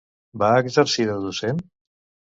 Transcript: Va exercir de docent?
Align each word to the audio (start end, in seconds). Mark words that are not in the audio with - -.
Va 0.43 0.49
exercir 0.61 1.05
de 1.13 1.19
docent? 1.29 1.65